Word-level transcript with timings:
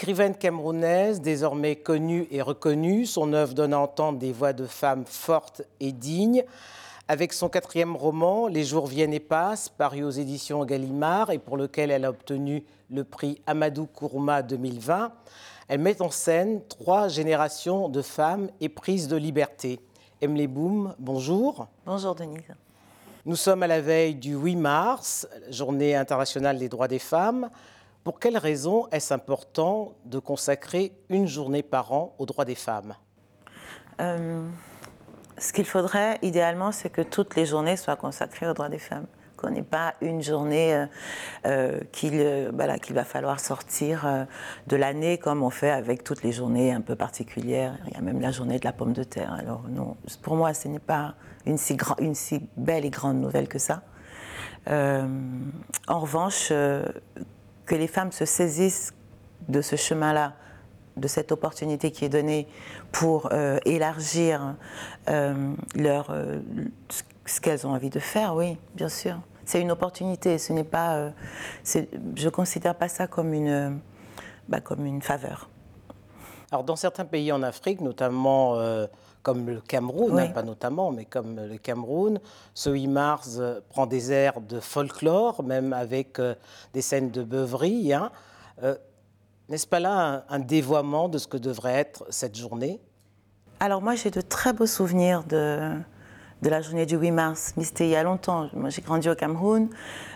Écrivaine 0.00 0.34
camerounaise, 0.34 1.20
désormais 1.20 1.76
connue 1.76 2.26
et 2.30 2.40
reconnue, 2.40 3.04
son 3.04 3.34
œuvre 3.34 3.52
donne 3.52 3.74
à 3.74 3.78
entendre 3.80 4.18
des 4.18 4.32
voix 4.32 4.54
de 4.54 4.64
femmes 4.64 5.04
fortes 5.04 5.60
et 5.78 5.92
dignes. 5.92 6.42
Avec 7.06 7.34
son 7.34 7.50
quatrième 7.50 7.94
roman, 7.96 8.46
Les 8.46 8.64
jours 8.64 8.86
viennent 8.86 9.12
et 9.12 9.20
passent, 9.20 9.68
paru 9.68 10.02
aux 10.02 10.10
éditions 10.10 10.64
Gallimard 10.64 11.32
et 11.32 11.38
pour 11.38 11.58
lequel 11.58 11.90
elle 11.90 12.06
a 12.06 12.08
obtenu 12.08 12.64
le 12.90 13.04
prix 13.04 13.42
Amadou 13.46 13.84
Kourma 13.84 14.40
2020, 14.40 15.12
elle 15.68 15.80
met 15.80 16.00
en 16.00 16.10
scène 16.10 16.62
trois 16.66 17.08
générations 17.08 17.90
de 17.90 18.00
femmes 18.00 18.48
éprises 18.62 19.06
de 19.06 19.16
liberté. 19.16 19.80
Emily 20.22 20.46
Boom, 20.46 20.94
bonjour. 20.98 21.68
Bonjour 21.84 22.14
Denise. 22.14 22.40
Nous 23.26 23.36
sommes 23.36 23.62
à 23.62 23.66
la 23.66 23.82
veille 23.82 24.14
du 24.14 24.34
8 24.34 24.56
mars, 24.56 25.28
journée 25.50 25.94
internationale 25.94 26.58
des 26.58 26.70
droits 26.70 26.88
des 26.88 26.98
femmes. 26.98 27.50
Pour 28.04 28.18
quelles 28.18 28.38
raisons 28.38 28.88
est-ce 28.92 29.12
important 29.12 29.92
de 30.06 30.18
consacrer 30.18 30.92
une 31.10 31.26
journée 31.26 31.62
par 31.62 31.92
an 31.92 32.14
aux 32.18 32.24
droits 32.24 32.46
des 32.46 32.54
femmes? 32.54 32.94
Euh, 34.00 34.46
Ce 35.36 35.52
qu'il 35.52 35.66
faudrait 35.66 36.18
idéalement, 36.22 36.72
c'est 36.72 36.88
que 36.88 37.02
toutes 37.02 37.36
les 37.36 37.44
journées 37.44 37.76
soient 37.76 37.96
consacrées 37.96 38.48
aux 38.48 38.54
droits 38.54 38.70
des 38.70 38.78
femmes. 38.78 39.06
Qu'on 39.36 39.50
n'ait 39.50 39.62
pas 39.62 39.94
une 40.00 40.22
journée 40.22 40.74
euh, 40.74 40.86
euh, 41.46 41.80
qu'il 41.92 42.94
va 42.94 43.04
falloir 43.04 43.38
sortir 43.38 44.26
de 44.66 44.76
l'année 44.76 45.18
comme 45.18 45.42
on 45.42 45.50
fait 45.50 45.70
avec 45.70 46.02
toutes 46.02 46.22
les 46.22 46.32
journées 46.32 46.72
un 46.72 46.80
peu 46.80 46.96
particulières. 46.96 47.78
Il 47.86 47.94
y 47.94 47.96
a 47.96 48.00
même 48.00 48.20
la 48.20 48.30
journée 48.30 48.58
de 48.58 48.64
la 48.64 48.72
pomme 48.72 48.94
de 48.94 49.04
terre. 49.04 49.34
Alors 49.34 49.64
non, 49.68 49.96
pour 50.22 50.36
moi, 50.36 50.54
ce 50.54 50.68
n'est 50.68 50.78
pas 50.78 51.14
une 51.44 51.58
si, 51.58 51.76
une 52.00 52.14
si 52.14 52.48
belle 52.56 52.86
et 52.86 52.90
grande 52.90 53.20
nouvelle 53.20 53.48
que 53.48 53.58
ça. 53.58 53.82
en 54.66 56.00
revanche, 56.00 56.50
que 57.70 57.76
les 57.76 57.86
femmes 57.86 58.10
se 58.10 58.24
saisissent 58.24 58.92
de 59.48 59.62
ce 59.62 59.76
chemin-là, 59.76 60.32
de 60.96 61.06
cette 61.06 61.30
opportunité 61.30 61.92
qui 61.92 62.04
est 62.04 62.08
donnée 62.08 62.48
pour 62.90 63.28
euh, 63.30 63.60
élargir 63.64 64.56
euh, 65.08 65.54
leur, 65.76 66.10
euh, 66.10 66.40
ce 67.26 67.40
qu'elles 67.40 67.68
ont 67.68 67.70
envie 67.70 67.88
de 67.88 68.00
faire, 68.00 68.34
oui, 68.34 68.58
bien 68.74 68.88
sûr. 68.88 69.20
C'est 69.44 69.60
une 69.60 69.70
opportunité, 69.70 70.36
ce 70.38 70.52
n'est 70.52 70.64
pas, 70.64 71.12
je 71.64 72.24
ne 72.24 72.30
considère 72.30 72.74
pas 72.74 72.88
ça 72.88 73.06
comme 73.06 73.32
une, 73.32 73.78
bah, 74.48 74.60
comme 74.60 74.84
une 74.84 75.00
faveur. 75.00 75.48
Alors 76.50 76.64
dans 76.64 76.74
certains 76.74 77.04
pays 77.04 77.30
en 77.30 77.44
Afrique, 77.44 77.80
notamment 77.80 78.56
comme 79.22 79.46
le 79.46 79.60
Cameroun, 79.60 80.18
hein, 80.18 80.28
pas 80.28 80.42
notamment, 80.42 80.90
mais 80.92 81.04
comme 81.04 81.36
le 81.36 81.58
Cameroun. 81.58 82.20
Ce 82.54 82.70
8 82.70 82.86
mars 82.86 83.36
euh, 83.38 83.60
prend 83.68 83.86
des 83.86 84.12
airs 84.12 84.40
de 84.40 84.60
folklore, 84.60 85.42
même 85.42 85.72
avec 85.72 86.18
euh, 86.18 86.34
des 86.72 86.80
scènes 86.80 87.10
de 87.10 87.22
beuverie. 87.22 87.92
Hein. 87.92 88.10
Euh, 88.62 88.74
n'est-ce 89.48 89.66
pas 89.66 89.80
là 89.80 90.24
un, 90.28 90.38
dévoiement 90.38 91.08
de 91.08 91.18
ce 91.18 91.26
que 91.26 91.36
devrait 91.36 91.74
être 91.74 92.04
cette 92.10 92.36
journée? 92.36 92.80
Alors 93.58 93.82
moi, 93.82 93.94
j'ai 93.94 94.10
de 94.10 94.20
très 94.20 94.52
beaux 94.52 94.66
souvenirs 94.66 95.24
de, 95.24 95.74
de 96.40 96.48
la 96.48 96.62
journée 96.62 96.86
du 96.86 96.96
8 96.96 97.10
mars, 97.10 97.52
mais 97.56 97.64
c'était 97.64 97.86
il 97.86 97.90
y 97.90 97.96
a 97.96 98.02
longtemps. 98.02 98.48
Moi, 98.54 98.70
j'ai 98.70 98.80
grandi 98.80 99.10
au 99.10 99.14
Cameroun. 99.14 99.68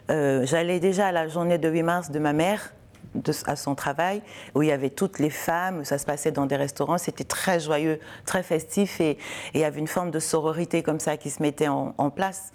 J'allais 0.08 0.80
déjà 0.80 1.08
à 1.08 1.12
la 1.12 1.28
journée 1.28 1.58
de 1.58 1.68
8 1.68 1.82
mars 1.82 2.10
de 2.10 2.18
ma 2.18 2.32
mère 2.32 2.72
à 3.46 3.56
son 3.56 3.74
travail, 3.74 4.22
où 4.54 4.62
il 4.62 4.68
y 4.68 4.72
avait 4.72 4.90
toutes 4.90 5.18
les 5.18 5.30
femmes, 5.30 5.84
ça 5.84 5.98
se 5.98 6.06
passait 6.06 6.32
dans 6.32 6.46
des 6.46 6.56
restaurants, 6.56 6.98
c'était 6.98 7.24
très 7.24 7.60
joyeux, 7.60 8.00
très 8.26 8.42
festif, 8.42 9.00
et, 9.00 9.18
il 9.54 9.60
y 9.60 9.64
avait 9.64 9.80
une 9.80 9.86
forme 9.86 10.10
de 10.10 10.18
sororité 10.18 10.82
comme 10.82 11.00
ça 11.00 11.16
qui 11.16 11.30
se 11.30 11.42
mettait 11.42 11.68
en, 11.68 11.92
place. 12.14 12.52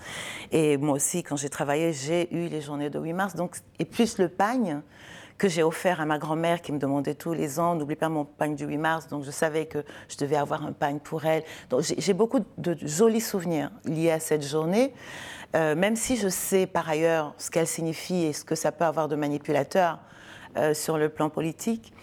Et 0.52 0.78
moi 0.78 0.96
aussi, 0.96 1.24
quand 1.24 1.36
j'ai 1.36 1.50
travaillé, 1.50 1.92
j'ai 1.92 2.34
eu 2.34 2.48
les 2.48 2.62
journées 2.62 2.90
de 2.90 3.00
8 3.00 3.14
mars, 3.14 3.36
donc, 3.36 3.58
et 3.80 3.86
plus 3.86 4.18
le 4.18 4.30
pagne 4.30 4.82
que 5.38 5.48
j'ai 5.48 5.64
offert 5.64 6.02
à 6.02 6.06
ma 6.06 6.20
grand-mère 6.20 6.62
qui 6.62 6.72
me 6.72 6.78
demandait 6.78 7.16
tous 7.16 7.34
les 7.34 7.60
ans, 7.60 7.74
n'oublie 7.74 7.96
pas 7.96 8.10
mon 8.10 8.26
pagne 8.26 8.56
du 8.56 8.66
8 8.66 8.78
mars, 8.78 9.08
donc 9.08 9.24
je 9.24 9.32
savais 9.32 9.66
que 9.66 9.84
je 10.10 10.18
devais 10.18 10.36
avoir 10.36 10.66
un 10.66 10.74
pagne 10.74 11.00
pour 11.00 11.26
elle. 11.26 11.44
Donc 11.70 11.82
j'ai 11.98 12.14
beaucoup 12.14 12.42
de 12.58 12.78
jolis 12.84 13.22
souvenirs 13.22 13.72
liés 13.86 14.12
à 14.12 14.20
cette 14.20 14.46
journée, 14.46 14.94
euh, 15.56 15.76
même 15.76 15.96
si 15.96 16.18
je 16.18 16.28
sais 16.28 16.68
par 16.68 16.88
ailleurs 16.88 17.34
ce 17.38 17.50
qu'elle 17.50 17.68
signifie 17.68 18.26
et 18.26 18.34
ce 18.34 18.44
que 18.44 18.56
ça 18.56 18.72
peut 18.72 18.86
avoir 18.86 19.08
de 19.08 19.16
manipulateur. 19.16 20.00
Euh, 20.58 20.74
sur 20.74 20.98
le 20.98 21.10
plan 21.10 21.30
politique. 21.30 21.94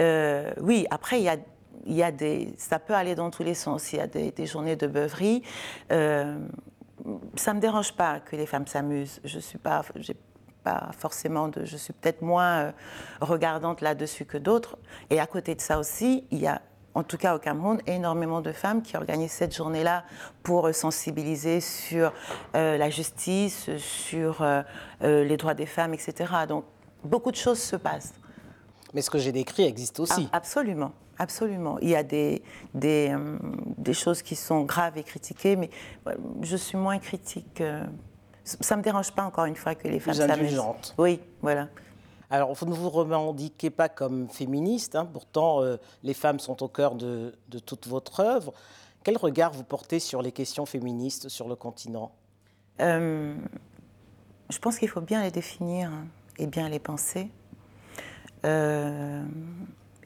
Euh, 0.00 0.50
oui, 0.60 0.86
après, 0.90 1.20
il 1.20 1.24
y 1.24 1.28
a 1.28 1.36
y 1.84 2.02
a 2.02 2.12
des, 2.12 2.54
ça 2.58 2.78
peut 2.78 2.94
aller 2.94 3.14
dans 3.16 3.30
tous 3.30 3.42
les 3.42 3.54
sens. 3.54 3.92
Il 3.92 3.96
y 3.96 4.00
a 4.00 4.06
des, 4.06 4.46
journées 4.46 4.76
de 4.76 4.86
beuverie. 4.86 5.42
Euh, 5.90 6.38
ça 7.34 7.50
ne 7.50 7.56
me 7.56 7.60
dérange 7.60 7.92
pas 7.94 8.20
que 8.20 8.36
les 8.36 8.46
femmes 8.46 8.68
s'amusent. 8.68 9.20
Je 9.24 9.40
suis 9.40 9.58
pas, 9.58 9.82
pas 10.62 10.90
forcément 10.96 11.50
je 11.64 11.76
suis 11.76 11.92
peut-être 11.92 12.22
moins 12.22 12.72
regardante 13.20 13.80
là-dessus 13.80 14.24
que 14.24 14.38
d'autres. 14.38 14.78
Et 15.10 15.18
à 15.18 15.26
côté 15.26 15.56
de 15.56 15.60
ça 15.60 15.80
aussi, 15.80 16.24
il 16.30 16.38
y 16.38 16.46
a, 16.46 16.62
en 16.94 17.02
tout 17.02 17.16
cas 17.16 17.34
au 17.34 17.40
Cameroun, 17.40 17.80
énormément 17.88 18.40
de 18.40 18.52
femmes 18.52 18.82
qui 18.82 18.96
organisent 18.96 19.32
cette 19.32 19.54
journée-là 19.54 20.04
pour 20.44 20.72
sensibiliser 20.72 21.60
sur 21.60 22.12
la 22.54 22.90
justice, 22.90 23.76
sur 23.76 24.46
les 25.02 25.36
droits 25.36 25.54
des 25.54 25.66
femmes, 25.66 25.94
etc. 25.94 26.32
Donc 26.48 26.64
beaucoup 27.04 27.30
de 27.30 27.36
choses 27.36 27.58
se 27.58 27.76
passent. 27.76 28.14
Mais 28.94 29.02
ce 29.02 29.10
que 29.10 29.18
j'ai 29.18 29.32
décrit 29.32 29.64
existe 29.64 30.00
aussi. 30.00 30.28
Ah, 30.32 30.36
absolument, 30.36 30.92
absolument. 31.18 31.78
Il 31.80 31.88
y 31.88 31.96
a 31.96 32.02
des, 32.02 32.42
des, 32.74 33.10
euh, 33.10 33.38
des, 33.78 33.94
choses 33.94 34.22
qui 34.22 34.36
sont 34.36 34.62
graves 34.62 34.98
et 34.98 35.02
critiquées, 35.02 35.56
mais 35.56 35.70
je 36.42 36.56
suis 36.56 36.76
moins 36.76 36.98
critique. 36.98 37.62
ça 38.44 38.74
ne 38.74 38.80
me 38.80 38.84
dérange 38.84 39.12
pas, 39.12 39.24
encore 39.24 39.46
une 39.46 39.56
fois, 39.56 39.74
que 39.74 39.88
les 39.88 39.98
femmes 39.98 40.14
s'amusent. 40.14 40.60
Oui, 40.98 41.20
voilà. 41.40 41.68
Alors, 42.32 42.54
vous 42.54 42.64
ne 42.64 42.72
vous 42.72 42.88
revendiquez 42.88 43.68
pas 43.68 43.90
comme 43.90 44.26
féministe, 44.30 44.96
hein. 44.96 45.06
pourtant 45.12 45.62
euh, 45.62 45.76
les 46.02 46.14
femmes 46.14 46.40
sont 46.40 46.62
au 46.62 46.68
cœur 46.68 46.94
de, 46.94 47.34
de, 47.48 47.58
toute 47.58 47.86
votre 47.86 48.20
œuvre. 48.20 48.54
Quel 49.04 49.18
regard 49.18 49.52
vous 49.52 49.64
portez 49.64 50.00
sur 50.00 50.22
les 50.22 50.32
questions 50.32 50.64
féministes 50.64 51.28
sur 51.28 51.46
le 51.46 51.56
continent? 51.56 52.10
Euh, 52.80 53.34
Je 54.48 54.58
pense 54.58 54.78
qu'il 54.78 54.88
faut 54.88 55.02
bien 55.02 55.22
les 55.22 55.30
définir. 55.30 55.90
Et 56.38 56.46
bien 56.46 56.68
les 56.68 56.78
penser. 56.78 57.30
Euh, 58.44 59.24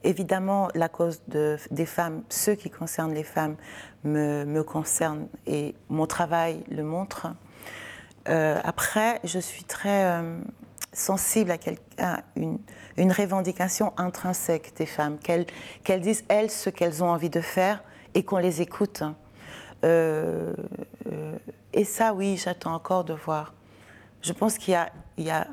évidemment, 0.04 0.68
la 0.74 0.88
cause 0.88 1.20
des 1.28 1.86
femmes, 1.86 2.22
ce 2.28 2.50
qui 2.50 2.70
concerne 2.70 3.14
les 3.14 3.24
femmes, 3.24 3.56
me, 4.04 4.44
me 4.44 4.62
concerne 4.62 5.28
et 5.46 5.74
mon 5.88 6.06
travail 6.06 6.62
le 6.70 6.82
montre. 6.82 7.28
Euh, 8.28 8.60
après, 8.64 9.20
je 9.24 9.38
suis 9.38 9.64
très 9.64 10.04
euh, 10.04 10.38
sensible 10.92 11.52
à, 11.98 12.20
une, 12.36 12.58
une, 12.96 13.12
revendication 13.12 13.92
intrinsèque 13.96 14.74
des 14.76 14.86
femmes, 14.86 15.18
qu'elles 15.18 16.00
disent, 16.00 16.24
elles, 16.28 16.50
ce 16.50 16.70
qu'elles 16.70 17.02
ont 17.02 17.10
envie 17.10 17.30
de 17.30 17.40
faire 17.40 17.82
et 18.14 18.24
qu'on 18.24 18.38
les 18.38 18.62
écoute. 18.62 19.02
et 19.84 21.84
ça, 21.84 22.14
oui, 22.14 22.36
j'attends 22.36 22.74
encore 22.74 23.04
de 23.04 23.14
voir. 23.14 23.54
Je 24.22 24.32
pense 24.32 24.58
qu'il 24.58 24.76
y 25.18 25.30
a 25.30 25.46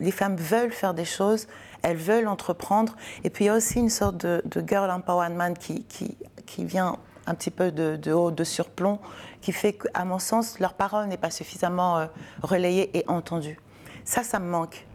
les 0.00 0.10
femmes 0.10 0.36
veulent 0.36 0.72
faire 0.72 0.94
des 0.94 1.04
choses, 1.04 1.46
elles 1.82 1.96
veulent 1.96 2.28
entreprendre. 2.28 2.96
Et 3.24 3.30
puis 3.30 3.44
il 3.44 3.48
y 3.48 3.50
a 3.50 3.54
aussi 3.54 3.78
une 3.78 3.90
sorte 3.90 4.16
de, 4.16 4.42
girl 4.66 4.90
empowerment 4.90 5.54
qui, 5.54 6.16
vient 6.58 6.96
un 7.26 7.34
petit 7.34 7.50
peu 7.50 7.70
de, 7.72 8.12
haut, 8.12 8.30
de 8.30 8.44
surplomb, 8.44 8.98
qui 9.40 9.52
fait 9.52 9.74
qu'à 9.74 10.04
mon 10.04 10.18
sens, 10.18 10.58
leur 10.58 10.74
parole 10.74 11.06
n'est 11.06 11.16
pas 11.16 11.30
suffisamment 11.30 11.98
euh, 11.98 12.06
relayée 12.42 12.96
et 12.96 13.04
entendue. 13.08 13.58
Ça, 14.04 14.22
ça 14.22 14.38
me 14.38 14.48
manque. 14.48 14.86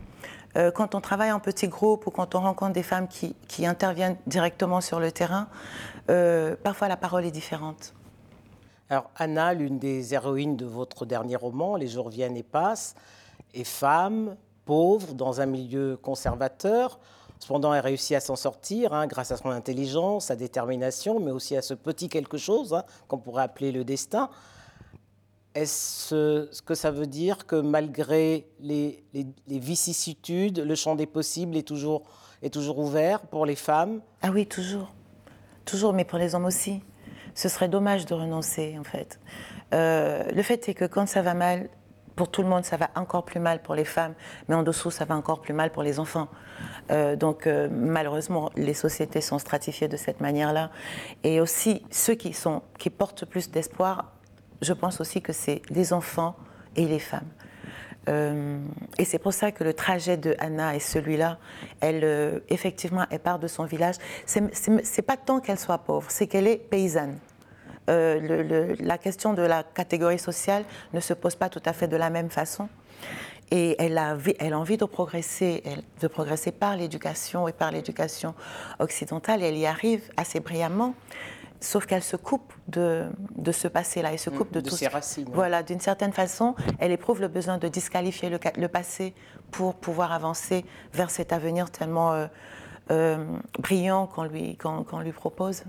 Euh, 0.57 0.71
quand 0.71 0.95
on 0.95 1.01
travaille 1.01 1.31
en 1.31 1.39
petit 1.39 1.68
groupe 1.68 2.07
ou 2.07 2.12
quand 2.12 2.36
on 2.36 2.42
rencontre 2.42 2.74
des 2.74 2.83
femmes 2.83 3.07
qui, 3.07 3.36
qui 3.47 3.65
interviennent 3.65 4.18
directement 4.27 4.81
sur 4.81 5.00
le 5.00 5.12
terrain, 5.12 5.47
euh, 6.09 6.56
parfois 6.62 6.88
la 6.88 6.97
parole 6.97 7.25
est 7.25 7.31
différente. 7.31 7.94
Alors 8.89 9.09
Anna, 9.15 9.54
l'une 9.54 9.80
des 9.80 10.13
héroïnes 10.13 10.57
de 10.57 10.65
votre 10.65 11.06
dernier 11.06 11.38
roman, 11.38 11.77
Les 11.77 11.88
jours 11.88 12.09
viennent 12.09 12.36
et 12.36 12.44
passent, 12.44 12.95
est 13.54 13.63
femme, 13.63 14.36
pauvre, 14.71 15.15
dans 15.15 15.41
un 15.41 15.47
milieu 15.47 15.97
conservateur. 16.01 16.97
Cependant, 17.39 17.73
elle 17.73 17.81
réussit 17.81 18.15
à 18.15 18.21
s'en 18.21 18.38
sortir 18.38 18.94
hein, 18.94 19.06
grâce 19.06 19.29
à 19.31 19.35
son 19.35 19.50
intelligence, 19.50 20.27
sa 20.27 20.38
détermination, 20.38 21.19
mais 21.19 21.31
aussi 21.31 21.57
à 21.57 21.62
ce 21.62 21.73
petit 21.73 22.07
quelque 22.07 22.38
chose 22.38 22.73
hein, 22.73 22.85
qu'on 23.09 23.18
pourrait 23.18 23.44
appeler 23.44 23.73
le 23.73 23.83
destin. 23.83 24.29
Est-ce 25.56 26.47
ce 26.50 26.62
que 26.62 26.73
ça 26.73 26.89
veut 26.89 27.06
dire 27.06 27.45
que 27.47 27.57
malgré 27.57 28.47
les, 28.62 29.03
vicissitudes, 29.50 30.59
le 30.59 30.75
champ 30.75 30.95
des 30.95 31.06
possibles 31.06 31.57
est 31.57 31.68
toujours, 31.68 32.03
est 32.41 32.53
toujours 32.53 32.79
ouvert 32.79 33.19
pour 33.19 33.45
les 33.45 33.57
femmes? 33.57 34.00
Ah 34.21 34.29
oui, 34.31 34.45
toujours. 34.47 34.94
Toujours, 35.65 35.91
mais 35.91 36.06
pour 36.06 36.18
les 36.18 36.33
hommes 36.33 36.45
aussi. 36.45 36.81
Ce 37.35 37.50
serait 37.50 37.68
dommage 37.68 38.06
de 38.06 38.13
renoncer, 38.13 38.77
en 38.79 38.85
fait. 38.85 39.19
Euh, 39.73 40.23
le 40.31 40.41
fait 40.44 40.69
est 40.69 40.73
que 40.73 40.85
quand 40.85 41.09
ça 41.09 41.21
va 41.21 41.33
mal, 41.33 41.69
pour 42.16 42.30
tout 42.30 42.42
le 42.42 42.48
monde, 42.48 42.66
ça 42.66 42.78
va 42.78 42.90
encore 42.96 43.25
plus 43.25 43.40
mal 43.40 43.62
pour 43.62 43.75
les 43.75 43.86
femmes, 43.86 44.13
mais 44.48 44.56
en 44.56 44.63
dessous, 44.63 44.92
ça 44.92 45.06
va 45.06 45.16
encore 45.16 45.42
plus 45.42 45.54
mal 45.54 45.72
pour 45.72 45.84
les 45.84 46.00
enfants. 46.00 46.28
Euh, 46.92 47.16
donc, 47.16 47.48
euh, 47.48 47.69
malheureusement, 47.72 48.52
les 48.56 48.74
sociétés 48.74 49.22
sont 49.22 49.40
stratifiées 49.40 49.88
de 49.88 49.98
cette 49.98 50.22
manière-là. 50.22 50.72
Et 51.24 51.40
aussi, 51.42 51.84
ceux 51.90 52.16
qui, 52.16 52.34
sont, 52.34 52.62
qui 52.78 52.90
portent 52.90 53.25
plus 53.25 53.50
d'espoir, 53.50 54.12
je 54.62 54.74
pense 54.74 55.02
aussi 55.02 55.22
que 55.22 55.34
c'est 55.34 55.62
les 55.69 55.94
enfants 55.94 56.36
et 56.75 56.86
les 56.86 57.00
femmes. 57.00 57.30
Euh, 58.10 58.60
et 58.98 59.06
c'est 59.06 59.19
pour 59.19 59.34
ça 59.34 59.52
que 59.52 59.64
le 59.64 59.74
trajet 59.74 60.18
de 60.18 60.36
Anna 60.40 60.75
est 60.75 60.80
celui-là, 60.80 61.38
elle, 61.81 62.42
effectivement, 62.50 63.06
elle 63.10 63.19
part 63.19 63.40
de 63.40 63.48
son 63.48 63.66
village. 63.66 63.96
C'est 64.25 65.02
pas 65.02 65.18
tant 65.18 65.40
qu'elle 65.40 65.60
soit 65.60 65.78
pauvre, 65.78 66.10
c'est 66.10 66.28
qu'elle 66.28 66.48
est 66.48 66.57
paysanne. 66.57 67.19
Euh, 67.89 68.75
la 68.80 68.98
question 68.98 69.33
de 69.33 69.42
la 69.42 69.63
catégorie 69.63 70.19
sociale 70.19 70.63
ne 70.94 71.00
se 71.00 71.13
pose 71.13 71.36
pas 71.36 71.50
tout 71.50 71.62
à 71.66 71.74
fait 71.74 71.88
de 71.88 71.98
la 71.98 72.10
même 72.10 72.30
façon. 72.30 72.69
Et 73.50 73.75
elle 73.80 73.98
a, 73.98 74.18
elle 74.39 74.54
a 74.54 74.60
envie 74.60 74.78
de 74.78 74.86
progresser, 74.86 75.63
de 76.00 76.07
progresser 76.07 76.51
par 76.51 76.78
l'éducation 76.78 77.48
et 77.50 77.54
par 77.54 77.72
l'éducation 77.72 78.33
occidentale. 78.80 79.44
Et 79.44 79.48
elle 79.48 79.57
y 79.57 79.66
arrive 79.66 80.04
assez 80.16 80.39
brillamment 80.39 80.94
sauf 81.62 81.86
qu'elle 81.86 82.04
se 82.04 82.16
coupe 82.16 82.54
de, 82.68 83.06
de 83.38 83.51
ce 83.51 83.68
passé-là, 83.68 84.12
elle 84.12 84.19
se 84.19 84.30
coupe 84.30 84.51
de, 84.51 84.60
de 84.60 84.69
tout 84.69 84.75
ses 84.75 84.88
racines. 84.88 85.30
Voilà, 85.31 85.63
d'une 85.63 85.80
certaine 85.80 86.12
façon, 86.12 86.56
elle 86.80 86.92
éprouve 86.92 87.22
le 87.22 87.28
besoin 87.28 87.57
de 87.57 87.68
disqualifier 87.68 88.30
le, 88.30 88.39
le 88.57 88.68
passé 88.68 89.13
pour 89.51 89.75
pouvoir 89.75 90.12
avancer 90.12 90.66
vers 90.94 91.12
cet 91.12 91.31
avenir 91.31 91.69
tellement 91.69 92.13
euh, 92.13 92.28
euh, 92.89 93.24
brillant 93.60 94.07
qu'on 94.07 94.24
lui, 94.24 94.57
qu'on 94.57 95.00
lui 95.00 95.12
propose. 95.12 95.63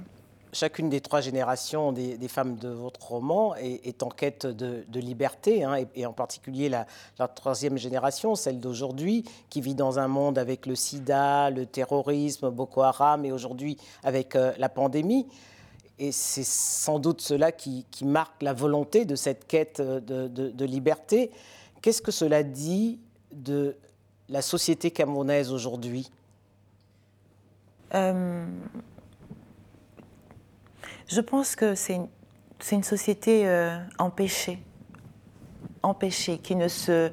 Chacune 0.52 0.90
des 0.90 1.00
trois 1.00 1.22
générations 1.22 1.93
des, 1.93 2.28
femmes 2.28 2.56
de 2.56 2.69
votre 2.69 3.06
roman 3.06 3.54
est, 3.56 4.02
en 4.02 4.10
quête 4.10 4.46
de, 4.46 5.00
liberté, 5.00 5.64
hein, 5.64 5.76
et, 5.94 6.04
en 6.04 6.12
particulier 6.12 6.69
la, 6.69 6.87
troisième 7.28 7.78
génération, 7.78 8.34
celle 8.34 8.60
d'aujourd'hui, 8.60 9.25
qui 9.49 9.60
vit 9.60 9.75
dans 9.75 9.99
un 9.99 10.08
monde 10.08 10.38
avec 10.38 10.66
le 10.66 10.75
sida, 10.75 11.50
le 11.50 11.64
terrorisme, 11.64 12.50
Boko 12.50 12.82
Haram, 12.82 13.25
et 13.25 13.32
aujourd'hui 13.32 13.78
avec 14.02 14.37
euh, 14.37 14.52
la 14.58 14.69
pandémie 14.69 15.26
et 15.99 16.10
c'est 16.10 16.44
sans 16.44 16.99
doute 16.99 17.20
cela 17.20 17.52
qui, 17.52 17.87
marque 18.02 18.43
la 18.43 18.52
volonté 18.52 19.04
de 19.04 19.14
cette 19.14 19.46
quête 19.46 19.81
de, 19.81 20.26
de, 20.26 20.50
de 20.50 20.64
liberté. 20.64 21.31
Qu'est-ce 21.81 22.02
que 22.02 22.10
cela 22.10 22.43
dit 22.43 22.99
de 23.32 23.76
la 24.28 24.43
société 24.43 24.90
camerounaise 24.90 25.52
aujourd'hui? 25.52 26.10
Euh, 27.94 28.46
Je 31.08 31.20
pense 31.20 31.56
que 31.56 31.75
c'est 31.75 32.00
une, 32.70 32.82
société 32.82 33.46
euh, 33.46 33.78
empêchée, 33.99 34.58
empêchée, 35.82 36.38
qui 36.38 36.56
ne 36.56 36.69
se, 36.69 37.10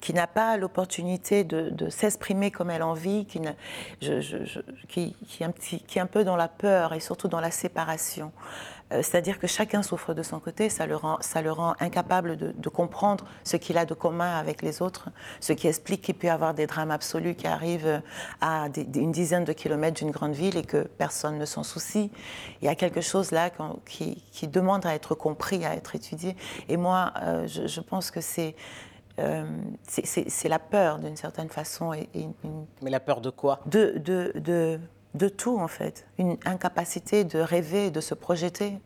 qui 0.00 0.14
n'a 0.14 0.26
pas 0.26 0.56
l'opportunité 0.56 1.44
de, 1.44 1.88
s'exprimer 1.88 2.50
comme 2.50 2.70
elle 2.70 2.82
en 2.82 2.94
vit, 2.94 3.26
qui, 3.26 3.40
est 4.00 6.00
un 6.00 6.06
peu 6.06 6.24
dans 6.24 6.36
la 6.36 6.48
peur 6.48 6.92
et 6.92 7.00
surtout 7.00 7.28
dans 7.28 7.40
la 7.40 7.50
séparation. 7.50 8.32
Euh, 8.92 9.02
C'est-à-dire 9.02 9.38
que 9.38 9.46
chacun 9.46 9.82
souffre 9.82 10.14
de 10.14 10.22
son 10.22 10.40
côté, 10.40 10.68
ça 10.68 10.86
le 10.86 10.96
rend, 10.96 11.74
incapable 11.80 12.36
de, 12.36 12.68
comprendre 12.68 13.24
ce 13.44 13.56
qu'il 13.56 13.78
a 13.78 13.84
de 13.84 13.94
commun 13.94 14.38
avec 14.38 14.62
les 14.62 14.82
autres, 14.82 15.08
ce 15.40 15.52
qui 15.52 15.66
explique 15.66 16.02
qu'il 16.02 16.14
peut 16.14 16.26
y 16.26 16.30
avoir 16.30 16.54
des 16.54 16.66
drames 16.66 16.90
absolus 16.90 17.34
qui 17.34 17.46
arrivent 17.46 18.02
à 18.40 18.68
une 18.94 19.10
dizaine 19.10 19.44
de 19.44 19.52
kilomètres 19.52 19.98
d'une 19.98 20.10
grande 20.10 20.34
ville 20.34 20.56
et 20.56 20.62
que 20.62 20.82
personne 20.82 21.38
ne 21.38 21.44
s'en 21.44 21.62
soucie. 21.62 22.10
Il 22.60 22.66
y 22.66 22.68
a 22.68 22.74
quelque 22.74 23.00
chose 23.00 23.30
là 23.30 23.50
qui, 23.86 24.22
qui, 24.32 24.48
demande 24.48 24.86
à 24.86 24.94
être 24.94 25.14
compris, 25.14 25.64
à 25.64 25.74
être 25.74 25.96
étudié. 25.96 26.36
Et 26.68 26.76
moi, 26.76 27.12
euh, 27.22 27.46
je, 27.46 27.80
pense 27.80 28.10
que 28.10 28.20
c'est 28.20 28.54
euh, 29.18 29.44
c'est 29.86 30.48
la 30.48 30.58
peur 30.58 30.98
d'une 30.98 31.16
certaine 31.16 31.48
façon. 31.48 31.92
Et, 31.92 32.08
et 32.14 32.22
une, 32.44 32.66
Mais 32.82 32.90
la 32.90 33.00
peur 33.00 33.20
de 33.20 33.30
quoi? 33.30 33.60
De, 33.66 33.98
de, 33.98 34.32
de, 34.36 34.80
de, 35.14 35.28
tout 35.28 35.58
en 35.58 35.68
fait. 35.68 36.06
Une 36.18 36.36
incapacité 36.44 37.24
de 37.24 37.38
rêver, 37.38 37.90
de 37.90 38.00
se 38.00 38.14
projeter. 38.14 38.78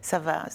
Ça 0.00 0.18
va, 0.18 0.46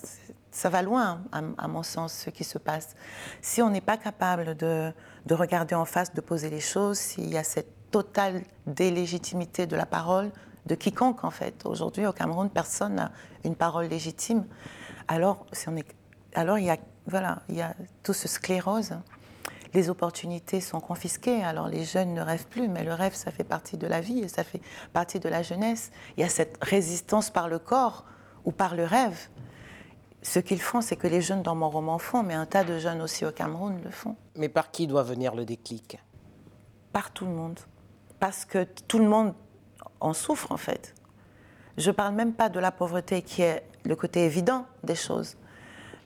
ça 0.52 0.70
va 0.70 0.82
loin, 0.82 1.24
à, 1.32 1.42
à 1.58 1.68
mon 1.68 1.84
sens, 1.84 2.14
ce 2.14 2.30
qui 2.30 2.44
se 2.44 2.58
passe. 2.58 2.96
Si 3.42 3.62
on 3.62 3.70
n'est 3.70 3.82
pas 3.82 3.98
capable 3.98 4.56
de, 4.56 4.92
de, 5.26 5.36
regarder 5.36 5.76
en 5.76 5.86
face, 5.86 6.14
de 6.14 6.22
poser 6.22 6.50
les 6.50 6.62
choses, 6.62 6.98
s'il 6.98 7.30
y 7.30 7.38
a 7.38 7.44
cette 7.44 7.92
totale 7.92 8.44
délégitimité 8.66 9.68
de 9.68 9.76
la 9.76 9.86
parole 9.86 10.32
de 10.66 10.76
quiconque 10.76 11.24
en 11.24 11.30
fait. 11.30 11.66
Aujourd'hui 11.66 12.06
au 12.06 12.14
Cameroun, 12.14 12.50
personne 12.50 12.96
n'a 12.96 13.12
une 13.44 13.56
parole 13.56 13.86
légitime. 13.86 14.46
Alors, 15.08 15.46
si 15.52 15.68
on 15.68 15.76
est, 15.76 15.86
alors 16.34 16.58
il 16.58 16.66
y 16.66 16.70
a 16.70 16.78
voilà, 17.08 17.42
il 17.50 17.56
y 17.56 17.62
a 17.62 17.76
tout 18.02 18.14
ce 18.14 18.28
sclérose 18.28 18.96
les 19.74 19.90
opportunités 19.90 20.62
sont 20.62 20.80
confisquées. 20.80 21.44
Alors 21.44 21.68
les 21.68 21.84
jeunes 21.84 22.14
ne 22.14 22.22
rêvent 22.22 22.48
plus, 22.48 22.68
mais 22.68 22.84
le 22.84 22.94
rêve, 22.94 23.14
ça 23.14 23.32
fait 23.32 23.44
partie 23.44 23.78
de 23.78 23.88
la 23.88 24.02
vie 24.02 24.20
et 24.20 24.28
ça 24.28 24.44
fait 24.44 24.62
partie 24.94 25.20
de 25.20 25.30
la 25.30 25.42
jeunesse. 25.42 25.92
Il 26.18 26.22
y 26.22 26.24
a 26.24 26.30
cette 26.30 26.58
résistance 26.62 27.30
par 27.30 27.48
le 27.48 27.60
corps 27.60 28.06
ou 28.46 28.52
par 28.52 28.76
le 28.76 28.86
rêve. 28.86 29.30
Ce 30.22 30.40
qu'ils 30.40 30.62
font, 30.62 30.82
c'est 30.82 30.96
que 30.96 31.08
les 31.08 31.22
jeunes 31.22 31.44
dans 31.44 31.56
mon 31.56 31.70
roman 31.70 31.98
font, 31.98 32.24
mais 32.24 32.34
un 32.34 32.46
tas 32.46 32.64
de 32.64 32.80
jeunes 32.80 33.02
aussi 33.02 33.26
au 33.26 33.32
Cameroun 33.32 33.82
le 33.84 33.92
font. 33.92 34.16
Mais 34.38 34.48
par 34.48 34.72
qui 34.72 34.88
doit 34.88 35.04
venir 35.04 35.36
le 35.36 35.44
déclic? 35.44 36.00
Par 36.94 37.12
tout 37.12 37.26
le 37.26 37.32
monde. 37.32 37.60
Parce 38.20 38.46
que 38.46 38.64
tout 38.88 39.00
le 39.00 39.08
monde 39.08 39.34
en 40.00 40.14
souffre, 40.14 40.52
en 40.54 40.58
fait. 40.58 40.96
Je 41.78 41.90
ne 41.90 41.96
parle 41.96 42.16
même 42.16 42.34
pas 42.34 42.48
de 42.48 42.60
la 42.60 42.72
pauvreté 42.72 43.22
qui 43.22 43.42
est 43.42 43.64
le 43.84 43.96
côté 43.98 44.24
évident 44.26 44.66
des 44.84 44.96
choses. 44.96 45.36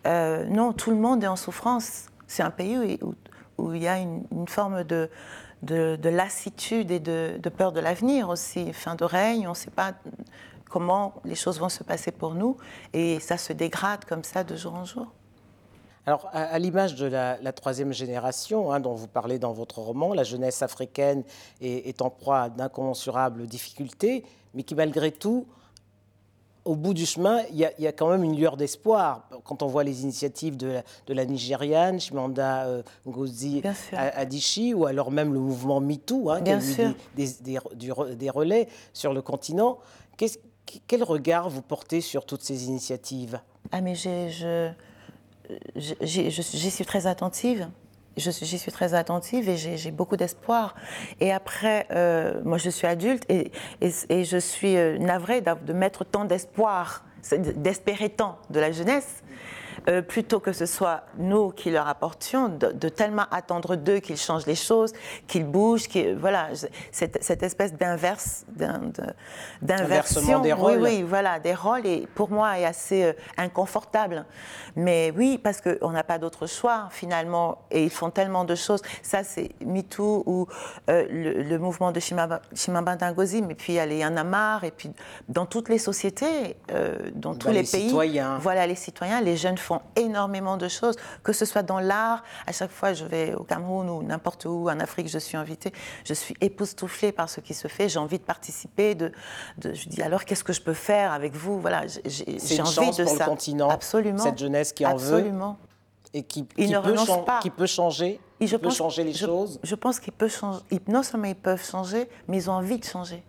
Euh, 0.08 0.46
non, 0.46 0.74
tout 0.74 0.90
le 0.90 0.98
monde 0.98 1.24
est 1.24 1.28
en 1.28 1.36
souffrance. 1.36 2.08
C'est 2.26 2.42
un 2.42 2.52
pays 2.52 2.98
où, 3.02 3.10
où 3.10 3.16
il 3.60 3.82
y 3.82 3.88
a 3.88 3.98
une, 3.98 4.48
forme 4.48 4.84
de, 4.84 5.10
de, 5.64 5.98
de, 6.02 6.10
lassitude 6.10 6.92
et 6.92 7.00
de, 7.00 7.50
peur 7.50 7.72
de 7.72 7.80
l'avenir 7.80 8.30
aussi. 8.30 8.74
Fin 8.74 8.96
de 8.96 9.04
règne, 9.04 9.48
on 9.48 9.52
ne 9.52 9.56
sait 9.56 9.72
pas 9.72 9.94
comment 10.70 11.16
les 11.26 11.36
choses 11.36 11.60
vont 11.60 11.70
se 11.70 11.84
passer 11.84 12.12
pour 12.12 12.34
nous 12.34 12.58
et 12.94 13.20
ça 13.20 13.38
se 13.38 13.54
dégrade 13.54 14.06
comme 14.06 14.24
ça 14.24 14.44
de 14.44 14.56
jour 14.56 14.74
en 14.74 14.86
jour. 14.86 15.08
Alors, 16.06 16.30
à, 16.32 16.58
l'image 16.58 16.96
de 16.96 17.06
la, 17.06 17.52
troisième 17.52 17.92
génération 17.92 18.72
hein, 18.72 18.80
dont 18.80 18.94
vous 18.94 19.08
parlez 19.08 19.40
dans 19.40 19.52
votre 19.52 19.80
roman, 19.80 20.14
la 20.14 20.24
jeunesse 20.24 20.62
africaine 20.62 21.24
est, 21.60 21.90
est 21.90 22.02
en 22.02 22.10
proie 22.10 22.48
d'incommensurables 22.48 23.46
difficultés, 23.46 24.24
mais 24.54 24.64
qui 24.64 24.74
malgré 24.74 25.12
tout 25.12 25.48
au 26.68 26.76
bout 26.76 26.94
du 26.94 27.06
chemin, 27.06 27.42
il 27.50 27.56
y, 27.56 27.66
a, 27.66 27.72
il 27.78 27.84
y 27.86 27.88
a 27.88 27.94
quand 27.94 28.10
même 28.10 28.24
une 28.24 28.36
lueur 28.36 28.58
d'espoir. 28.58 29.30
Quand 29.46 29.64
on 29.64 29.68
voit 29.68 29.86
les 29.86 30.04
initiatives 30.04 30.58
de 30.58 30.68
la, 30.68 30.84
de 31.08 31.14
la 31.14 31.26
Nigériane, 31.26 32.00
Chimanda 32.00 32.66
euh, 32.66 32.84
Ngozi 33.08 33.64
Adichie, 33.94 34.74
ou 34.74 34.86
alors 34.86 35.10
même 35.10 35.34
le 35.34 35.40
mouvement 35.40 35.80
MeToo, 35.80 36.30
hein, 36.30 36.42
qui 36.42 36.52
a 36.52 36.58
eu 36.58 36.76
des, 37.16 37.28
des, 37.42 37.60
des, 37.76 38.16
des, 38.16 38.30
relais 38.30 38.68
sur 38.94 39.14
le 39.14 39.22
continent, 39.22 39.78
quel 40.88 41.04
regard 41.04 41.50
vous 41.50 41.62
portez 41.62 42.02
sur 42.02 42.26
toutes 42.26 42.44
ces 42.44 42.66
initiatives? 42.68 43.40
Ah 43.72 43.80
mais 43.80 43.96
je, 43.96 44.70
j'y 45.78 46.72
suis 46.72 46.86
très 46.86 47.08
attentive 47.08 47.70
j'y 48.18 48.58
suis 48.58 48.72
très 48.72 48.94
attentive 48.94 49.50
et 49.50 49.58
j'ai 49.58 49.92
beaucoup 49.92 50.18
d'espoir. 50.18 50.76
Et 51.20 51.32
après, 51.32 51.88
euh, 51.92 52.42
moi 52.44 52.58
je 52.58 52.70
suis 52.70 52.88
adulte 52.88 53.24
et, 53.30 53.52
et, 53.82 54.24
je 54.24 54.38
suis 54.38 54.76
euh, 54.78 54.98
navrée 54.98 55.42
de 55.42 55.74
mettre 55.74 56.04
tant 56.04 56.26
d'espoir, 56.26 57.06
d'espérer 57.32 58.10
tant 58.10 58.38
de 58.50 58.60
la 58.60 58.72
jeunesse 58.72 59.24
euh, 59.88 60.02
plutôt 60.02 60.40
que 60.40 60.52
ce 60.52 60.66
soit 60.66 61.04
nous 61.18 61.52
qui 61.52 61.72
leur 61.72 61.88
apportions, 61.88 62.50
de, 62.50 62.72
de 62.72 62.90
tellement 62.90 63.26
attendre 63.32 63.76
d'eux 63.76 64.00
qu'ils 64.00 64.18
changent 64.18 64.46
les 64.46 64.56
choses, 64.56 64.94
qu'ils 65.28 65.46
bougent, 65.46 65.88
qu 65.88 66.14
voilà, 66.14 66.50
cette, 66.92 67.24
cette 67.24 67.44
espèce 67.44 67.74
d'inverse, 67.74 68.46
d'inversion, 69.62 70.40
des 70.42 70.54
rôles. 70.54 70.80
Oui, 70.82 70.98
oui, 70.98 71.04
voilà, 71.04 71.40
des 71.40 71.54
rôles, 71.54 71.86
et 71.86 72.08
pour 72.16 72.30
moi 72.30 72.60
est 72.60 72.66
assez 72.66 73.04
euh, 73.04 73.14
inconfortable. 73.38 74.26
Mais 74.76 75.12
oui, 75.16 75.40
parce 75.42 75.62
qu'on 75.62 75.92
n'a 75.92 76.04
pas 76.04 76.18
d'autre 76.18 76.48
choix 76.48 76.88
finalement, 76.92 77.60
et 77.72 77.84
ils 77.84 77.90
font 77.90 78.10
tellement 78.10 78.46
de 78.46 78.56
choses. 78.56 78.82
Ça, 79.02 79.24
c'est 79.24 79.50
MeToo 79.66 80.24
ou 80.26 80.48
euh, 80.90 81.06
le, 81.10 81.44
le, 81.44 81.60
mouvement 81.60 81.92
de 81.92 82.00
Chimamanda 82.00 83.12
Ngozi, 83.12 83.42
mais 83.42 83.56
puis 83.56 83.74
il 83.74 83.76
y 83.78 83.80
a 83.80 83.86
les 83.86 83.98
Yanamar, 83.98 84.64
et 84.64 84.72
puis 84.72 84.92
dans 85.30 85.46
toutes 85.46 85.70
les 85.70 85.80
sociétés, 85.80 86.56
euh, 86.72 86.98
dans 87.14 87.36
tous 87.36 87.48
bah, 87.48 87.54
les, 87.54 87.62
les 87.64 87.68
pays, 87.68 87.88
citoyens. 87.88 88.38
voilà, 88.40 88.68
les 88.68 88.76
citoyens, 88.76 89.22
les 89.22 89.38
jeunes 89.38 89.58
font 89.68 89.82
énormément 89.96 90.58
de 90.58 90.68
choses, 90.68 90.96
que 91.24 91.34
ce 91.34 91.46
soit 91.46 91.64
dans 91.64 91.80
l'art. 91.80 92.24
À 92.46 92.54
chaque 92.54 92.72
fois, 92.72 92.94
je 92.94 93.06
vais 93.06 93.34
au 93.34 93.44
Cameroun 93.44 93.90
ou 93.90 94.02
n'importe 94.02 94.46
où 94.46 94.70
en 94.70 94.80
Afrique, 94.80 95.10
je 95.10 95.20
suis 95.20 95.38
invitée. 95.38 95.74
Je 96.06 96.14
suis 96.14 96.36
époustouflée 96.40 97.12
par 97.12 97.30
ce 97.30 97.42
qui 97.42 97.54
se 97.54 97.68
fait. 97.68 97.90
J'ai 97.90 98.00
envie 98.00 98.18
de 98.18 98.24
participer. 98.24 98.96
De, 98.96 99.12
de, 99.58 99.74
je 99.74 99.90
dis 99.90 100.02
alors, 100.02 100.24
qu'est-ce 100.26 100.44
que 100.44 100.54
je 100.54 100.62
peux 100.62 100.74
faire 100.74 101.12
avec 101.12 101.36
vous? 101.36 101.60
Voilà, 101.60 101.84
j'ai 102.06 102.62
envie 102.62 102.92
de 102.92 103.04
pour 103.04 103.18
ça. 103.18 103.26
Le 103.26 103.30
continent, 103.30 103.70
Absolument. 103.70 104.24
Cette 104.24 104.38
jeunesse 104.38 104.72
qui 104.72 104.86
en 104.86 104.92
Absolument. 104.92 105.52
veut 105.52 105.68
et 106.14 106.24
qui, 106.24 106.48
qui, 106.48 106.74
peut, 106.74 107.24
pas. 107.26 107.40
qui 107.42 107.50
peut 107.50 107.66
changer, 107.66 108.22
et 108.40 108.48
je 108.48 108.56
peut 108.56 108.68
pense, 108.70 108.78
changer 108.78 109.04
les 109.04 109.12
je, 109.12 109.26
choses. 109.26 109.60
Je 109.62 109.76
pense 109.76 110.00
qu'ils 110.00 110.14
peuvent 110.14 110.34
changer. 110.34 110.62
Non 110.88 111.04
seulement 111.04 111.28
ils 111.28 111.36
peuvent 111.36 111.64
changer, 111.64 112.10
mais 112.30 112.38
ils 112.38 112.50
ont 112.50 112.54
envie 112.54 112.80
de 112.80 112.86
changer. 112.86 113.24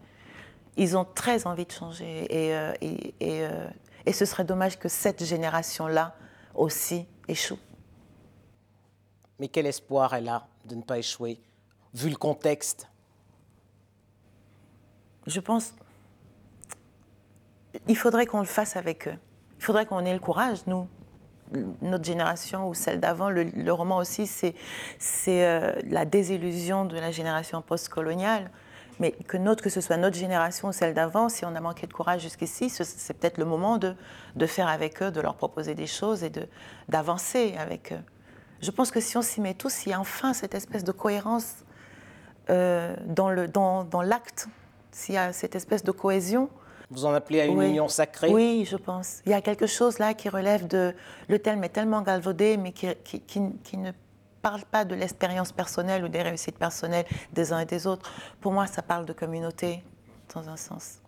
Ils 0.76 0.96
ont 0.96 1.04
très 1.04 1.48
envie 1.48 1.66
de 1.66 1.72
changer. 1.72 2.26
Et, 2.30 2.54
euh, 2.54 2.72
et, 2.80 3.14
et, 3.18 3.44
euh, 3.44 3.66
et 4.06 4.12
ce 4.12 4.24
serait 4.24 4.44
dommage 4.44 4.78
que 4.78 4.88
cette 4.88 5.24
génération-là 5.24 6.14
aussi 6.58 7.06
échoue. 7.28 7.58
Mais 9.38 9.48
quel 9.48 9.66
espoir 9.66 10.14
elle 10.14 10.28
a 10.28 10.46
de 10.64 10.74
ne 10.74 10.82
pas 10.82 10.98
échouer, 10.98 11.40
vu 11.94 12.10
le 12.10 12.16
contexte? 12.16 12.88
Je 15.26 15.40
pense. 15.40 15.74
Il 17.86 17.96
faudrait 17.96 18.26
qu'on 18.26 18.40
le 18.40 18.46
fasse 18.46 18.76
avec 18.76 19.08
eux. 19.08 19.16
Il 19.58 19.64
faudrait 19.64 19.86
qu'on 19.86 20.04
ait 20.04 20.12
le 20.12 20.20
courage, 20.20 20.66
nous, 20.66 20.88
notre 21.82 22.04
génération 22.04 22.68
ou 22.68 22.74
celle 22.74 23.00
d'avant, 23.00 23.30
le, 23.30 23.72
roman 23.72 23.98
aussi, 23.98 24.26
c'est 24.26 24.54
euh, 25.28 25.72
la 25.84 26.04
désillusion 26.04 26.84
de 26.84 26.96
la 26.96 27.10
génération 27.10 27.62
postcoloniale. 27.62 28.50
Mais 29.00 29.12
que, 29.12 29.36
notre, 29.36 29.62
que 29.62 29.70
ce 29.70 29.80
soit 29.80 29.96
notre 29.96 30.16
génération 30.16 30.68
ou 30.68 30.72
celle 30.72 30.94
d'avant, 30.94 31.28
si 31.28 31.44
on 31.44 31.54
a 31.54 31.60
manqué 31.60 31.86
de 31.86 31.92
courage 31.92 32.22
jusqu'ici, 32.22 32.68
c'est 32.68 33.14
peut-être 33.14 33.38
le 33.38 33.44
moment 33.44 33.78
de, 33.78 33.94
de, 34.36 34.46
faire 34.46 34.68
avec 34.68 35.02
eux, 35.02 35.10
de 35.10 35.20
leur 35.20 35.36
proposer 35.36 35.74
des 35.74 35.86
choses 35.86 36.24
et 36.24 36.32
d'avancer 36.88 37.54
avec 37.58 37.92
eux. 37.92 38.02
Je 38.60 38.70
pense 38.70 38.90
que 38.90 39.00
si 39.00 39.16
on 39.16 39.22
s'y 39.22 39.40
met 39.40 39.54
tous, 39.54 39.86
il 39.86 39.90
y 39.90 39.92
a 39.92 40.00
enfin 40.00 40.32
cette 40.34 40.54
espèce 40.54 40.82
de 40.82 40.92
cohérence 40.92 41.64
euh, 42.50 42.96
dans 43.06 43.30
l'acte, 43.30 43.52
dans, 43.52 43.84
dans 43.84 44.02
s'il 44.90 45.14
y 45.14 45.18
a 45.18 45.32
cette 45.32 45.54
espèce 45.54 45.84
de 45.84 45.92
cohésion. 45.92 46.48
Vous 46.90 47.04
en 47.04 47.12
appelez 47.12 47.40
à 47.40 47.44
une 47.44 47.60
union 47.62 47.88
sacrée? 47.88 48.32
Oui, 48.32 48.66
je 48.68 48.76
pense. 48.76 49.20
Il 49.26 49.32
y 49.32 49.34
a 49.34 49.42
quelque 49.42 49.66
chose 49.66 49.98
là 49.98 50.14
qui 50.14 50.28
relève 50.28 50.66
de. 50.66 50.94
Le 51.28 51.38
thème 51.38 51.62
est 51.62 51.68
tellement 51.68 52.00
galvaudé, 52.00 52.56
mais 52.56 52.72
qui, 52.72 52.88
qui, 53.04 53.20
qui, 53.20 53.76
ne 53.76 53.92
parle 54.42 54.62
pas 54.64 54.84
de 54.84 54.94
l'expérience 54.94 55.52
personnelle 55.52 56.04
ou 56.04 56.08
des 56.08 56.22
réussites 56.22 56.58
personnelles 56.58 57.06
des 57.32 57.52
uns 57.52 57.60
et 57.60 57.66
des 57.66 57.86
autres. 57.86 58.10
Pour 58.40 58.52
moi, 58.52 58.66
ça 58.66 58.82
parle 58.82 59.04
de 59.04 59.12
communauté, 59.12 59.82
dans 60.34 60.48
un 60.48 60.56
sens. 60.56 60.98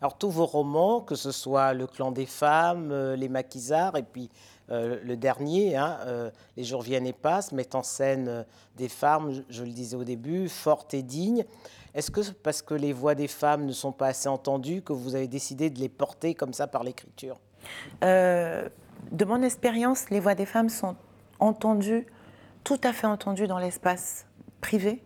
Alors, 0.00 0.18
tous 0.18 0.30
vos 0.30 0.46
romans, 0.46 1.00
que 1.00 1.14
ce 1.14 1.30
soit 1.30 1.74
Le 1.74 1.86
clan 1.86 2.10
des 2.10 2.26
femmes, 2.26 2.90
euh, 2.90 3.14
Les 3.14 3.28
maquisards, 3.28 3.96
et 3.96 4.02
puis 4.02 4.30
euh, 4.70 4.98
le 5.04 5.16
dernier, 5.16 5.76
hein, 5.76 5.98
euh, 6.06 6.30
Les 6.56 6.64
jours 6.64 6.82
viennent 6.82 7.06
et 7.06 7.12
passent, 7.12 7.52
mettent 7.52 7.76
en 7.76 7.84
scène 7.84 8.44
des 8.76 8.88
femmes, 8.88 9.44
je 9.48 9.62
le 9.62 9.70
disais 9.70 9.96
au 9.96 10.02
début, 10.02 10.48
fortes 10.48 10.92
et 10.92 11.02
dignes. 11.02 11.44
Est-ce 11.94 12.10
que 12.10 12.20
parce 12.32 12.62
que 12.62 12.74
les 12.74 12.92
voix 12.92 13.14
des 13.14 13.28
femmes 13.28 13.64
ne 13.64 13.72
sont 13.72 13.92
pas 13.92 14.08
assez 14.08 14.28
entendues 14.28 14.82
que 14.82 14.92
vous 14.92 15.14
avez 15.14 15.28
décidé 15.28 15.70
de 15.70 15.78
les 15.78 15.88
porter 15.88 16.34
comme 16.34 16.52
ça 16.52 16.66
par 16.66 16.82
l'écriture? 16.82 17.38
De 18.00 19.24
mon 19.24 19.42
expérience, 19.42 20.10
les 20.10 20.18
voix 20.18 20.34
des 20.34 20.46
femmes 20.46 20.68
sont 20.68 20.96
entendues, 21.38 22.06
tout 22.64 22.80
à 22.84 22.92
fait 22.92 23.06
entendues 23.06 23.46
dans 23.46 23.58
l'espace 23.58 24.26
privé, 24.60 25.02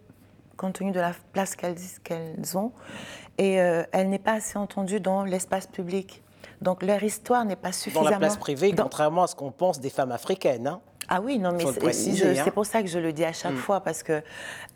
compte 0.56 0.74
tenu 0.74 0.92
de 0.92 1.00
la 1.00 1.12
place 1.32 1.56
qu'elles 1.56 2.56
ont, 2.56 2.72
et 3.38 3.60
euh, 3.60 3.82
elle 3.92 4.08
n'est 4.08 4.18
pas 4.18 4.34
assez 4.34 4.58
entendue 4.58 5.00
dans 5.00 5.24
l'espace 5.24 5.66
public. 5.66 6.22
Donc 6.62 6.82
leur 6.82 7.02
histoire 7.02 7.44
n'est 7.44 7.56
pas 7.56 7.72
suffisamment... 7.72 8.06
Dans 8.06 8.10
la 8.10 8.18
place 8.18 8.36
privée, 8.36 8.74
contrairement 8.74 9.24
à 9.24 9.26
ce 9.26 9.34
qu'on 9.34 9.50
pense 9.50 9.80
des 9.80 9.90
femmes 9.90 10.12
africaines. 10.12 10.66
Hein 10.66 10.80
ah 11.08 11.20
oui, 11.20 11.38
non, 11.38 11.52
mais 11.52 11.64
c'est 11.92 12.40
hein. 12.40 12.50
pour 12.52 12.66
ça 12.66 12.82
que 12.82 12.88
je 12.88 12.98
le 12.98 13.12
dis 13.12 13.24
à 13.24 13.32
chaque 13.32 13.52
mm. 13.52 13.58
fois, 13.58 13.80
parce 13.80 14.02
que 14.02 14.22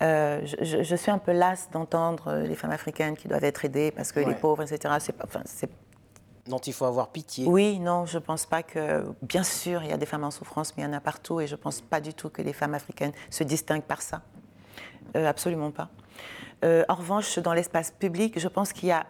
euh, 0.03 0.41
je, 0.45 0.95
suis 0.95 1.11
un 1.11 1.19
peu 1.19 1.33
lasse 1.33 1.69
d'entendre 1.73 2.29
euh, 2.29 2.47
les 2.47 2.55
femmes 2.55 2.71
africaines 2.71 3.17
qui 3.17 3.27
doivent 3.27 3.45
être 3.45 3.65
aidées 3.65 3.91
parce 3.91 4.13
que 4.13 4.21
les 4.21 4.35
pauvres, 4.35 4.63
etc. 4.63 4.95
C'est 5.01 5.13
pas, 5.13 5.25
enfin, 5.27 5.43
dont 6.51 6.59
il 6.59 6.73
faut 6.73 6.85
avoir 6.85 7.09
pitié. 7.09 7.47
Oui, 7.47 7.79
non, 7.79 8.07
je 8.07 8.19
ne 8.19 8.23
pense 8.23 8.47
pas 8.47 8.63
que. 8.63 9.05
Bien 9.23 9.43
sûr, 9.43 9.83
il 9.83 9.91
y 9.91 9.93
a 9.93 9.97
des 9.97 10.07
femmes 10.07 10.25
en 10.25 10.31
souffrance, 10.31 10.77
mais 10.77 10.83
il 10.83 10.87
y 10.87 10.89
en 10.89 10.93
a 10.93 11.01
partout, 11.01 11.41
et 11.41 11.47
je 11.47 11.55
ne 11.55 11.61
pense 11.61 11.81
pas 11.81 12.01
du 12.01 12.13
tout 12.13 12.29
que 12.29 12.43
les 12.43 12.53
femmes 12.53 12.75
africaines 12.75 13.13
se 13.31 13.45
distinguent 13.45 13.83
par 13.83 14.03
ça. 14.03 14.23
Euh, 15.17 15.27
absolument 15.27 15.71
pas. 15.71 15.89
en 16.63 16.95
revanche, 16.95 17.39
dans 17.39 17.55
l'espace 17.55 17.91
public, 17.91 18.39
je 18.39 18.49
pense 18.49 18.73
qu'il 18.73 18.91
y 18.91 18.93
a 18.93 19.07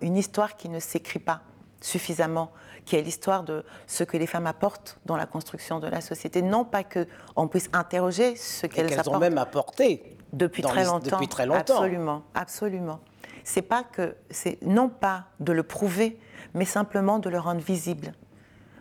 une 0.00 0.16
histoire 0.16 0.56
qui 0.56 0.68
ne 0.68 0.78
s'écrit 0.78 1.18
pas 1.18 1.40
suffisamment 1.80 2.50
qui 2.84 2.96
est 2.96 3.02
l'histoire 3.02 3.42
de 3.42 3.64
ce 3.86 4.04
que 4.04 4.16
les 4.16 4.26
femmes 4.26 4.46
apportent 4.46 4.98
dans 5.06 5.16
la 5.16 5.26
construction 5.26 5.80
de 5.80 5.86
la 5.86 6.00
société. 6.00 6.42
Non 6.42 6.64
pas 6.64 6.82
qu'on 6.84 7.48
puisse 7.48 7.68
interroger 7.72 8.36
ce 8.36 8.66
qu'elles 8.66 8.92
apportent. 8.92 9.06
Qu'elles 9.06 9.14
ont 9.16 9.18
même 9.18 9.38
apporté 9.38 10.16
depuis 10.32 10.62
très 10.62 10.84
longtemps. 10.84 11.16
Depuis 11.16 11.28
très 11.28 11.46
longtemps. 11.46 11.76
Absolument, 11.76 12.22
absolument. 12.34 13.00
C'est 13.44 13.62
pas 13.62 13.84
que, 13.84 14.16
c'est 14.30 14.58
non 14.62 14.88
pas 14.88 15.26
de 15.40 15.52
le 15.52 15.62
prouver, 15.62 16.18
mais 16.52 16.64
simplement 16.64 17.18
de 17.18 17.30
le 17.30 17.38
rendre 17.38 17.60
visible. 17.60 18.12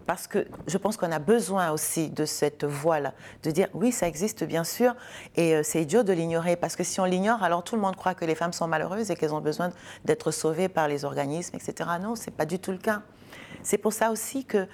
Parce 0.05 0.27
que 0.27 0.46
je 0.67 0.77
pense 0.77 0.98
qu'on 0.98 1.12
a 1.12 1.20
besoin 1.20 1.72
aussi 1.72 2.10
de 2.10 2.25
cette 2.25 2.65
voix-là, 2.65 3.13
de 3.43 3.51
dire 3.51 3.70
oui, 3.74 3.93
ça 3.93 4.08
existe 4.08 4.43
bien 4.43 4.65
sûr, 4.65 4.96
et 5.36 5.55
euh, 5.55 5.63
c'est 5.63 5.82
idiot 5.82 6.03
de 6.03 6.12
l'ignorer, 6.12 6.58
parce 6.58 6.75
que 6.75 6.84
si 6.84 7.00
on 7.00 7.05
l'ignore, 7.05 7.41
alors 7.41 7.63
tout 7.63 7.75
le 7.75 7.82
monde 7.82 7.96
croit 7.96 8.13
que 8.13 8.25
les 8.25 8.36
femmes 8.36 8.51
sont 8.51 8.67
malheureuses 8.67 9.12
et 9.12 9.15
qu'elles 9.15 9.34
ont 9.34 9.41
besoin 9.41 9.70
d'être 10.03 10.32
sauvées 10.32 10.67
par 10.67 10.89
les 10.89 11.05
organismes, 11.05 11.55
etc. 11.55 11.89
Non, 12.01 12.15
c'est 12.15 12.32
pas 12.32 12.46
du 12.46 12.60
tout 12.60 12.72
le 12.72 12.79
cas. 12.79 13.01
C'est 13.62 13.77
pour 13.77 13.93
ça 13.93 14.12
aussi 14.12 14.46
que 14.46 14.67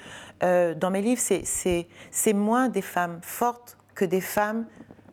euh, 0.44 0.74
dans 0.74 0.90
mes 0.90 1.02
livres, 1.02 1.22
c'est 1.22 2.34
moins 2.34 2.70
des 2.70 2.82
femmes 2.82 3.20
fortes 3.22 3.78
que 3.94 4.06
des 4.06 4.22
femmes 4.22 4.66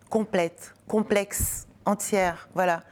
complètes, 0.08 0.74
complexes, 0.88 1.66
entières. 1.84 2.48
Voilà. 2.54 2.82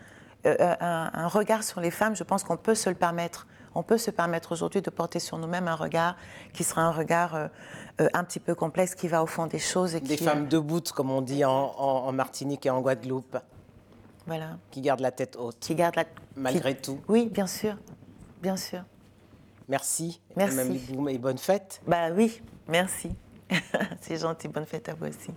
Euh, 0.46 0.74
un, 0.80 1.26
regard 1.26 1.64
sur 1.64 1.80
les 1.80 1.90
femmes, 1.90 2.14
je 2.14 2.22
pense 2.22 2.44
qu'on 2.44 2.58
peut 2.58 2.74
se 2.74 2.90
le 2.90 2.96
permettre. 2.96 3.46
On 3.75 3.83
peut 3.83 3.99
se 3.99 4.11
permettre 4.11 4.52
aujourd'hui 4.52 4.83
de 4.83 4.90
porter 4.90 5.19
sur 5.19 5.38
nous-mêmes 5.38 5.69
un 5.69 5.75
regard 5.75 6.16
qui 6.52 6.64
sera 6.64 6.83
un 6.83 6.93
regard 6.93 7.50
un 7.99 8.25
petit 8.25 8.40
peu 8.40 8.54
complexe, 8.54 8.95
qui 8.95 9.09
va 9.09 9.23
au 9.23 9.26
fond 9.26 9.47
des 9.47 9.59
choses. 9.59 9.95
Et 9.95 10.00
des 10.00 10.16
femmes 10.16 10.49
debout, 10.49 10.81
comme 10.95 11.11
on 11.11 11.23
dit 11.23 11.45
en, 11.45 12.12
Martinique 12.12 12.66
et 12.66 12.71
en 12.71 12.81
Guadeloupe. 12.81 13.37
Voilà. 14.26 14.59
Qui 14.71 14.81
gardent 14.81 15.00
la 15.00 15.12
tête 15.12 15.37
haute. 15.37 15.59
Qui 15.61 15.75
gardent 15.75 15.97
la... 15.97 16.04
Malgré 16.37 16.76
tout. 16.76 17.00
Oui, 17.09 17.28
bien 17.28 17.47
sûr. 17.47 17.76
Bien 18.40 18.57
sûr. 18.57 18.85
Merci. 19.69 20.21
Merci. 20.37 20.81
Et 21.09 21.19
bonne 21.19 21.38
fête. 21.38 21.81
Bah 21.87 22.11
oui, 22.12 22.43
merci. 22.69 23.11
C'est 24.00 24.16
gentil. 24.16 24.49
Bonne 24.49 24.66
fête 24.66 24.88
à 24.88 24.95
vous 24.95 25.07
aussi. 25.07 25.31